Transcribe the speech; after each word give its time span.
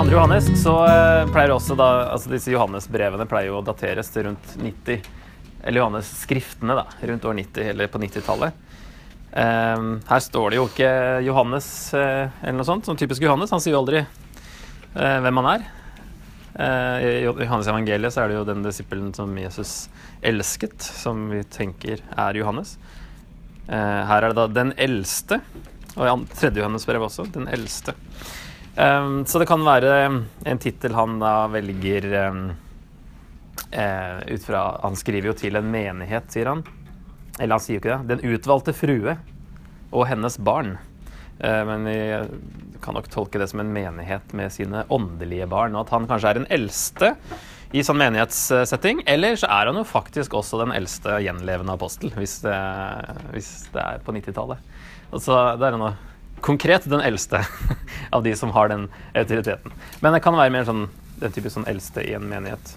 andre 0.00 0.14
Johannes 0.14 0.62
så 0.62 0.72
eh, 0.86 1.26
pleier 1.28 1.50
også 1.52 1.74
da, 1.76 1.86
altså 2.14 2.30
disse 2.32 2.48
Johannes-brevene 2.54 3.26
pleier 3.28 3.52
å 3.52 3.58
dateres 3.60 4.08
til 4.08 4.30
rundt 4.30 4.54
90 4.56 5.02
Eller 5.60 5.82
Johannes-skriftene, 5.82 6.76
da, 6.78 6.86
rundt 7.10 7.26
år 7.28 7.36
90, 7.36 7.66
eller 7.74 7.90
på 7.92 8.00
90-tallet. 8.00 8.56
Um, 9.34 9.90
her 10.08 10.24
står 10.24 10.46
det 10.48 10.56
jo 10.56 10.64
ikke 10.70 10.88
Johannes 11.26 11.68
uh, 11.92 12.32
eller 12.40 12.56
noe 12.62 12.68
sånt, 12.70 12.88
som 12.88 12.96
typisk 12.96 13.26
Johannes. 13.26 13.52
Han 13.52 13.60
sier 13.60 13.76
jo 13.76 13.82
aldri 13.82 14.00
uh, 14.06 15.18
hvem 15.20 15.42
han 15.42 15.50
er. 15.52 15.68
Uh, 16.56 16.96
I 17.04 17.12
Johannes 17.26 17.68
evangeliet 17.68 18.16
så 18.16 18.24
er 18.24 18.32
det 18.32 18.40
jo 18.40 18.48
den 18.48 18.64
disippelen 18.64 19.12
som 19.12 19.36
Jesus 19.36 19.74
elsket, 20.24 20.80
som 20.80 21.28
vi 21.28 21.44
tenker 21.44 22.00
er 22.16 22.40
Johannes. 22.40 22.78
Her 23.68 24.16
er 24.16 24.32
det 24.32 24.40
da 24.40 24.48
den 24.48 24.72
eldste, 24.80 25.44
og 25.92 26.06
i 26.08 26.14
tredje 26.32 26.64
Johannes 26.64 26.88
brev 26.88 27.04
også, 27.04 27.28
den 27.36 27.52
eldste. 27.52 27.92
Um, 28.80 29.26
så 29.26 29.40
det 29.42 29.48
kan 29.50 29.60
være 29.66 29.94
en 30.48 30.60
tittel 30.62 30.94
han 30.96 31.18
da 31.20 31.34
velger 31.52 32.06
um, 32.30 32.44
uh, 33.74 34.18
ut 34.24 34.44
fra 34.46 34.62
Han 34.86 34.96
skriver 34.96 35.32
jo 35.32 35.34
til 35.36 35.58
en 35.58 35.68
menighet, 35.68 36.30
sier 36.32 36.48
han. 36.48 36.62
Eller 37.36 37.58
han 37.58 37.64
sier 37.64 37.76
jo 37.76 37.82
ikke 37.82 37.98
det. 37.98 38.14
Den 38.14 38.36
utvalgte 38.36 38.76
frue 38.76 39.18
og 39.90 40.06
hennes 40.08 40.38
barn. 40.40 40.78
Uh, 41.42 41.62
men 41.68 41.88
vi 41.90 41.98
kan 42.80 42.96
nok 42.96 43.10
tolke 43.12 43.42
det 43.42 43.50
som 43.50 43.60
en 43.60 43.72
menighet 43.74 44.32
med 44.38 44.54
sine 44.54 44.86
åndelige 44.88 45.50
barn. 45.50 45.76
Og 45.76 45.84
at 45.84 45.96
han 45.98 46.08
kanskje 46.08 46.30
er 46.30 46.40
den 46.40 46.52
eldste 46.52 47.14
i 47.76 47.84
sånn 47.84 48.00
menighetssetting. 48.00 49.04
Eller 49.10 49.36
så 49.36 49.50
er 49.50 49.68
han 49.68 49.76
jo 49.76 49.84
faktisk 49.84 50.38
også 50.40 50.62
den 50.62 50.72
eldste 50.78 51.20
gjenlevende 51.26 51.76
apostel, 51.76 52.14
hvis 52.16 52.38
det, 52.46 52.56
hvis 53.34 53.50
det 53.74 53.82
er 53.84 54.00
på 54.06 54.16
90-tallet. 54.16 54.72
Så 55.18 55.36
det 55.58 55.68
er 55.68 55.76
jo 55.76 55.90
konkret 56.44 56.86
den 56.90 57.02
eldste 57.04 57.42
av 58.16 58.24
de 58.24 58.34
som 58.36 58.52
har 58.56 58.70
den 58.72 58.88
autoriteten. 59.14 59.74
Men 60.00 60.16
det 60.16 60.22
kan 60.24 60.38
være 60.38 60.54
mer 60.54 60.68
sånn 60.68 60.88
den 61.20 61.34
type 61.34 61.52
sånn 61.52 61.68
eldste 61.68 62.02
i 62.06 62.14
en 62.16 62.24
menighet. 62.28 62.72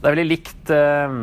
Det 0.00 0.08
er 0.08 0.14
veldig 0.14 0.26
likt 0.26 0.72
eh, 0.74 1.18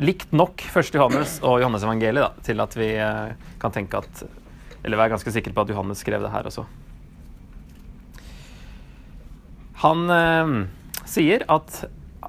likt 0.00 0.32
nok 0.36 0.64
1. 0.68 0.96
Johannes 0.96 1.38
og 1.44 1.60
Johannes 1.62 1.84
evangeliet 1.86 2.24
da, 2.24 2.44
til 2.44 2.62
at 2.64 2.74
vi 2.76 2.90
eh, 3.00 3.36
kan 3.62 3.74
tenke 3.74 4.02
at 4.02 4.26
Eller 4.84 5.00
være 5.00 5.16
ganske 5.16 5.32
sikre 5.34 5.54
på 5.54 5.64
at 5.64 5.70
Johannes 5.72 5.98
skrev 5.98 6.22
det 6.22 6.30
her 6.30 6.46
også. 6.46 6.62
Han 9.82 10.10
eh, 10.12 10.52
sier 11.08 11.44
at 11.52 11.84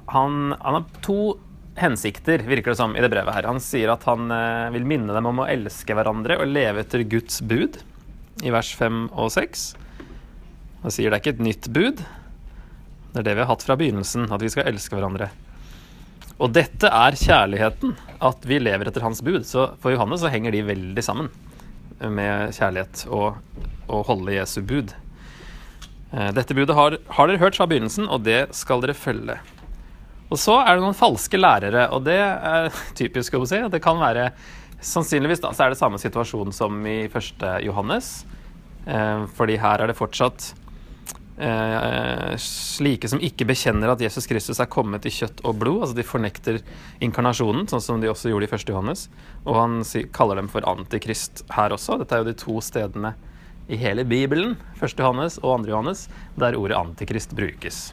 han, 0.08 0.54
han 0.58 0.78
har 0.78 0.88
to 1.04 1.36
hensikter, 1.80 2.42
virker 2.46 2.72
det 2.72 2.78
som, 2.80 2.94
i 2.96 3.02
det 3.04 3.10
brevet 3.12 3.34
her. 3.34 3.48
Han 3.50 3.60
sier 3.62 3.92
at 3.92 4.04
han 4.08 4.30
eh, 4.34 4.68
vil 4.74 4.86
minne 4.88 5.14
dem 5.14 5.28
om 5.30 5.42
å 5.42 5.48
elske 5.50 5.96
hverandre 5.96 6.38
og 6.40 6.50
leve 6.50 6.84
etter 6.84 7.04
Guds 7.08 7.40
bud, 7.42 7.80
i 8.46 8.52
vers 8.54 8.70
5 8.78 9.08
og 9.18 9.32
6. 9.34 9.66
Han 10.84 10.94
sier 10.94 11.10
det 11.10 11.18
er 11.18 11.22
ikke 11.24 11.36
et 11.36 11.46
nytt 11.48 11.68
bud. 11.74 12.04
Det 13.12 13.22
er 13.22 13.26
det 13.26 13.34
vi 13.38 13.42
har 13.42 13.50
hatt 13.50 13.64
fra 13.66 13.76
begynnelsen, 13.80 14.28
at 14.30 14.44
vi 14.44 14.50
skal 14.52 14.68
elske 14.70 14.94
hverandre. 14.94 15.30
Og 16.38 16.52
dette 16.54 16.86
er 16.86 17.18
kjærligheten, 17.18 17.96
at 18.22 18.46
vi 18.46 18.60
lever 18.62 18.90
etter 18.90 19.02
hans 19.02 19.22
bud. 19.26 19.42
Så 19.48 19.72
for 19.82 19.90
Johannes 19.90 20.22
så 20.22 20.30
henger 20.30 20.54
de 20.54 20.62
veldig 20.68 21.02
sammen 21.02 21.32
med 21.98 22.54
kjærlighet 22.54 23.08
og 23.10 23.90
å 23.90 24.02
holde 24.06 24.36
Jesu 24.36 24.60
bud. 24.62 24.94
Eh, 26.12 26.30
Dette 26.36 26.54
budet 26.54 26.76
har, 26.78 26.98
har 27.16 27.28
dere 27.28 27.42
hørt 27.42 27.58
fra 27.58 27.66
begynnelsen, 27.66 28.06
og 28.06 28.22
det 28.28 28.44
skal 28.56 28.84
dere 28.84 28.94
følge. 28.96 29.38
Og 30.28 30.40
så 30.40 30.58
er 30.60 30.76
det 30.76 30.84
noen 30.84 30.96
falske 30.96 31.40
lærere, 31.40 31.88
og 31.94 32.04
det 32.08 32.20
er 32.20 32.72
typisk 33.00 33.38
å 33.38 33.44
si. 33.48 33.60
Det 33.72 33.82
kan 33.84 34.00
være 34.00 34.30
Sannsynligvis 34.78 35.40
da, 35.42 35.50
så 35.50 35.64
er 35.64 35.72
det 35.72 35.80
samme 35.80 35.98
situasjon 35.98 36.52
som 36.54 36.76
i 36.86 37.08
første 37.10 37.56
Johannes. 37.64 38.12
Eh, 38.86 39.24
fordi 39.34 39.56
her 39.58 39.82
er 39.82 39.90
det 39.90 39.96
fortsatt 39.98 40.52
eh, 41.34 42.36
slike 42.38 43.10
som 43.10 43.18
ikke 43.18 43.48
bekjenner 43.48 43.90
at 43.90 44.02
Jesus 44.04 44.30
Kristus 44.30 44.62
er 44.62 44.70
kommet 44.70 45.06
i 45.08 45.12
kjøtt 45.12 45.42
og 45.42 45.58
blod. 45.58 45.82
Altså 45.82 45.98
de 45.98 46.06
fornekter 46.06 46.60
inkarnasjonen, 47.02 47.66
sånn 47.70 47.82
som 47.82 47.98
de 48.02 48.12
også 48.12 48.30
gjorde 48.30 48.46
i 48.46 48.52
første 48.54 48.74
Johannes. 48.74 49.08
Og 49.42 49.58
han 49.58 49.80
kaller 50.14 50.38
dem 50.38 50.50
for 50.52 50.66
antikrist 50.70 51.42
her 51.58 51.74
også. 51.74 51.98
Dette 51.98 52.14
er 52.14 52.22
jo 52.22 52.30
de 52.30 52.38
to 52.38 52.60
stedene 52.62 53.16
i 53.68 53.76
hele 53.76 54.06
Bibelen, 54.08 54.54
første 54.78 55.02
Johannes 55.02 55.42
og 55.42 55.58
andre 55.58 55.74
Johannes, 55.74 56.06
der 56.40 56.56
ordet 56.56 56.78
antikrist 56.78 57.34
brukes. 57.36 57.88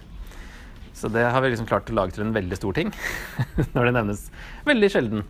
Så 0.95 1.11
det 1.11 1.25
har 1.28 1.44
vi 1.44 1.51
liksom 1.51 1.67
klart 1.67 1.89
å 1.91 1.95
lage 1.97 2.16
til 2.16 2.23
en 2.23 2.33
veldig 2.35 2.57
stor 2.57 2.75
ting, 2.78 2.91
når 3.75 3.89
det 3.89 3.94
nevnes 3.97 4.25
veldig 4.67 4.89
sjelden 4.94 5.25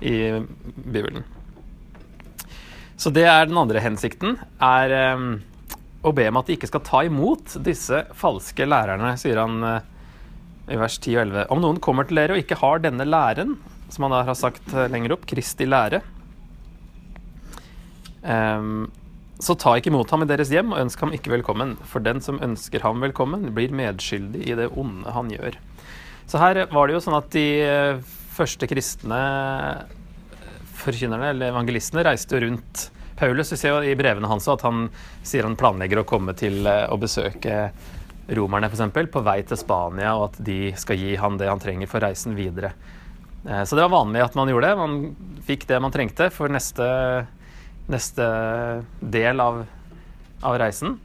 i 0.00 0.16
Bibelen. 0.88 1.26
Så 2.96 3.12
det 3.12 3.26
er 3.28 3.48
den 3.48 3.58
andre 3.60 3.82
hensikten, 3.82 4.38
er 4.62 4.94
eh, 4.96 5.26
å 6.02 6.12
be 6.16 6.26
om 6.30 6.38
at 6.40 6.48
de 6.48 6.56
ikke 6.56 6.70
skal 6.70 6.84
ta 6.86 7.02
imot 7.06 7.58
disse 7.66 8.04
falske 8.16 8.66
lærerne, 8.66 9.12
sier 9.20 9.42
han 9.42 9.60
eh, 9.68 9.84
i 10.72 10.78
vers 10.80 10.96
10 10.96 11.16
og 11.18 11.22
11. 11.26 11.44
Om 11.52 11.62
noen 11.64 11.82
kommer 11.82 12.08
til 12.08 12.20
dere 12.22 12.36
og 12.36 12.42
ikke 12.42 12.60
har 12.62 12.82
denne 12.84 13.06
læren, 13.06 13.56
som 13.92 14.06
han 14.06 14.16
da 14.16 14.24
har 14.30 14.38
sagt 14.38 14.72
eh, 14.72 14.88
lenger 14.92 15.16
opp, 15.18 15.28
Kristi 15.28 15.68
lære, 15.68 16.00
så 19.40 19.56
ta 19.58 19.76
ikke 19.78 19.90
imot 19.92 20.10
ham 20.12 20.24
i 20.24 20.28
deres 20.30 20.52
hjem, 20.52 20.72
og 20.74 20.82
ønsk 20.84 21.00
ham 21.02 21.14
ikke 21.16 21.32
velkommen. 21.32 21.76
For 21.88 22.04
den 22.04 22.20
som 22.24 22.40
ønsker 22.44 22.84
ham 22.84 23.00
velkommen, 23.02 23.48
blir 23.56 23.74
medskyldig 23.74 24.44
i 24.44 24.58
det 24.58 24.68
onde 24.78 25.14
han 25.14 25.30
gjør. 25.32 25.56
Så 26.30 26.38
her 26.42 26.66
var 26.72 26.88
det 26.88 26.96
jo 26.96 27.02
sånn 27.04 27.18
at 27.18 27.32
de 27.34 27.46
eh, 27.64 28.02
første 28.36 28.68
kristne 28.70 29.22
forkynnerne, 30.82 31.32
eller 31.32 31.52
evangelistene, 31.52 32.04
reiste 32.06 32.40
rundt 32.42 32.86
Paulus. 33.18 33.52
Vi 33.52 33.58
ser 33.60 33.74
jo 33.74 33.82
i 33.86 33.98
brevene 33.98 34.30
hans 34.30 34.48
at 34.50 34.64
han 34.66 34.86
sier 35.22 35.46
han 35.46 35.58
planlegger 35.58 36.02
å 36.02 36.08
komme 36.08 36.34
til 36.38 36.64
eh, 36.66 36.86
å 36.90 36.98
besøke 37.00 37.68
romerne, 38.32 38.70
f.eks., 38.70 39.10
på 39.12 39.22
vei 39.26 39.40
til 39.46 39.58
Spania, 39.60 40.14
og 40.16 40.30
at 40.30 40.42
de 40.46 40.72
skal 40.78 40.98
gi 40.98 41.16
han 41.18 41.38
det 41.40 41.50
han 41.50 41.62
trenger 41.62 41.90
for 41.90 42.04
reisen 42.04 42.36
videre. 42.38 42.72
Eh, 43.46 43.64
Så 43.64 43.76
det 43.76 43.84
var 43.84 43.94
vanlig 43.98 44.24
at 44.24 44.38
man 44.38 44.50
gjorde 44.50 44.70
det. 44.70 44.80
Man 44.80 45.40
fikk 45.46 45.66
det 45.70 45.80
man 45.82 45.94
trengte 45.94 46.30
for 46.34 46.52
neste, 46.52 46.86
neste 47.92 48.26
del 49.00 49.40
av, 49.42 49.62
av 50.42 50.58
reisen. 50.60 50.96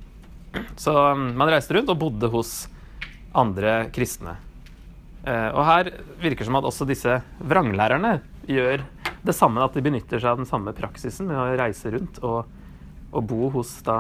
Så 0.80 0.94
mm, 0.96 1.30
man 1.38 1.52
reiste 1.52 1.76
rundt 1.78 1.92
og 1.94 2.00
bodde 2.02 2.30
hos 2.34 2.54
andre 3.38 3.90
kristne. 3.94 4.38
Eh, 5.28 5.50
Og 5.54 5.64
her 5.68 5.92
virker 6.22 6.42
det 6.46 6.50
som 6.50 6.58
at 6.60 6.68
også 6.68 6.88
disse 6.90 7.20
vranglærerne 7.44 8.18
gjør 8.48 8.86
det 9.28 9.36
samme, 9.36 9.60
at 9.66 9.76
de 9.76 9.84
benytter 9.84 10.22
seg 10.22 10.32
av 10.32 10.40
den 10.40 10.48
samme 10.50 10.72
praksisen 10.78 11.28
med 11.28 11.36
å 11.38 11.50
reise 11.60 11.92
rundt 11.92 12.22
og, 12.24 12.48
og 13.12 13.28
bo 13.28 13.50
hos, 13.58 13.74
da, 13.86 14.00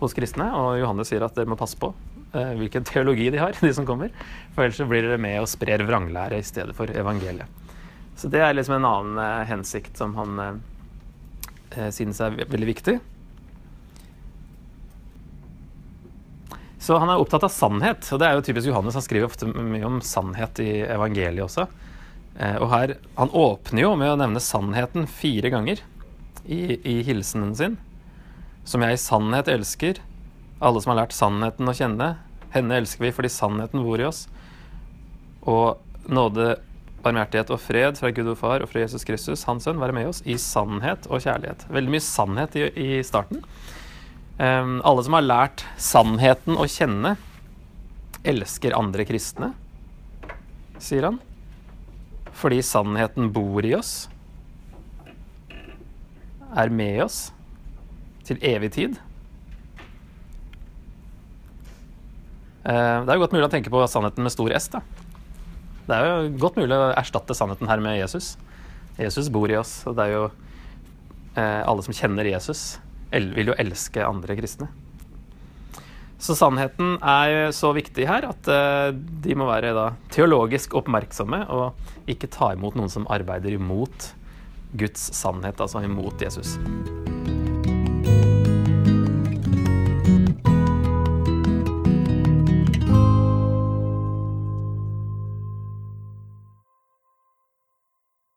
hos 0.00 0.16
kristne. 0.16 0.48
Og 0.56 0.78
Johannes 0.80 1.12
sier 1.12 1.24
at 1.26 1.36
dere 1.36 1.50
må 1.52 1.58
passe 1.60 1.76
på 1.78 1.92
eh, 2.32 2.54
hvilken 2.58 2.86
teologi 2.88 3.28
de 3.34 3.42
har, 3.42 3.56
de 3.60 3.72
som 3.76 3.86
kommer. 3.88 4.14
For 4.56 4.64
ellers 4.64 4.80
så 4.80 4.88
blir 4.88 5.04
dere 5.04 5.20
med 5.20 5.42
og 5.42 5.50
sprer 5.52 5.84
vranglære 5.84 6.40
i 6.40 6.46
stedet 6.46 6.74
for 6.78 6.90
evangeliet. 6.90 7.60
Så 8.16 8.30
det 8.30 8.40
er 8.46 8.54
liksom 8.54 8.78
en 8.78 8.88
annen 8.88 9.20
eh, 9.20 9.44
hensikt 9.50 10.00
som 10.00 10.16
han 10.16 10.40
synes 11.94 12.20
er 12.22 12.36
veldig 12.42 12.70
viktig. 12.70 12.98
Så 16.84 16.98
han 17.00 17.08
er 17.08 17.20
opptatt 17.20 17.46
av 17.46 17.52
sannhet, 17.52 18.04
og 18.12 18.20
det 18.20 18.26
er 18.28 18.36
jo 18.36 18.44
typisk 18.44 18.68
Johannes. 18.68 18.96
Han 18.98 19.04
skriver 19.06 19.30
ofte 19.30 19.48
mye 19.48 19.86
om 19.88 20.02
sannhet 20.04 20.58
i 20.60 20.82
evangeliet 20.84 21.46
også. 21.46 21.64
Eh, 22.36 22.56
og 22.60 22.68
her, 22.74 22.96
Han 23.16 23.32
åpner 23.32 23.86
jo 23.86 23.94
med 23.96 24.12
å 24.12 24.18
nevne 24.20 24.42
sannheten 24.42 25.06
fire 25.08 25.48
ganger 25.54 25.80
i, 26.44 26.76
i 26.76 26.96
hilsenen 27.06 27.54
sin. 27.56 27.78
Som 28.68 28.84
jeg 28.84 28.98
i 28.98 29.00
sannhet 29.00 29.48
elsker, 29.48 30.02
alle 30.60 30.82
som 30.82 30.92
har 30.92 31.02
lært 31.02 31.16
sannheten 31.16 31.72
å 31.72 31.76
kjenne. 31.76 32.10
Henne 32.52 32.82
elsker 32.82 33.06
vi 33.06 33.14
fordi 33.16 33.32
sannheten 33.32 33.84
bor 33.84 34.02
i 34.02 34.08
oss. 34.08 34.26
Og 35.48 35.80
nåde, 36.04 36.58
barmhjertighet 37.04 37.52
og 37.52 37.60
fred 37.60 37.98
fra 38.00 38.10
Gud 38.14 38.30
og 38.32 38.38
Far 38.40 38.64
og 38.64 38.70
fra 38.70 38.82
Jesus 38.82 39.04
Kristus, 39.06 39.44
Hans 39.48 39.66
Sønn, 39.66 39.80
være 39.82 39.94
med 39.96 40.08
oss 40.10 40.22
i 40.24 40.36
sannhet 40.40 41.08
og 41.10 41.22
kjærlighet. 41.24 41.66
Veldig 41.72 41.92
mye 41.94 42.04
sannhet 42.04 42.56
i, 42.58 42.64
i 42.80 42.88
starten. 43.06 43.44
Um, 44.38 44.80
alle 44.82 45.04
som 45.06 45.14
har 45.14 45.26
lært 45.26 45.62
sannheten 45.78 46.58
å 46.58 46.66
kjenne, 46.70 47.14
elsker 48.26 48.74
andre 48.74 49.06
kristne, 49.06 49.52
sier 50.82 51.06
han. 51.10 51.20
Fordi 52.34 52.58
sannheten 52.66 53.30
bor 53.34 53.62
i 53.62 53.76
oss, 53.78 54.08
er 56.54 56.70
med 56.70 57.02
oss 57.04 57.28
til 58.26 58.40
evig 58.46 58.72
tid. 58.74 58.98
Uh, 62.64 63.04
det 63.04 63.12
er 63.12 63.16
jo 63.18 63.22
godt 63.26 63.34
mulig 63.36 63.46
å 63.46 63.52
tenke 63.52 63.70
på 63.70 63.86
sannheten 63.90 64.24
med 64.24 64.34
stor 64.34 64.54
S. 64.56 64.70
da. 64.72 64.82
Det 65.84 65.96
er 65.96 66.06
jo 66.08 66.30
godt 66.40 66.56
mulig 66.60 66.76
å 66.76 66.92
erstatte 66.96 67.36
sannheten 67.36 67.68
her 67.68 67.82
med 67.84 67.98
Jesus. 67.98 68.34
Jesus 68.96 69.28
bor 69.32 69.50
i 69.50 69.58
oss, 69.58 69.82
og 69.88 69.98
det 69.98 70.06
er 70.06 70.14
jo 70.14 70.24
eh, 71.36 71.60
alle 71.60 71.84
som 71.84 71.96
kjenner 71.96 72.28
Jesus, 72.28 72.78
vil 73.12 73.52
jo 73.52 73.58
elske 73.60 74.04
andre 74.06 74.38
kristne. 74.38 74.70
Så 76.24 76.36
sannheten 76.38 76.96
er 77.04 77.50
så 77.52 77.74
viktig 77.76 78.06
her 78.08 78.24
at 78.30 78.48
eh, 78.48 78.94
de 78.94 79.36
må 79.36 79.48
være 79.50 79.74
da 79.76 79.90
teologisk 80.14 80.78
oppmerksomme 80.80 81.42
og 81.52 82.08
ikke 82.10 82.32
ta 82.32 82.54
imot 82.54 82.78
noen 82.78 82.92
som 82.92 83.08
arbeider 83.12 83.58
imot 83.58 84.14
Guds 84.74 85.10
sannhet, 85.14 85.60
altså 85.60 85.84
imot 85.84 86.24
Jesus. 86.24 86.56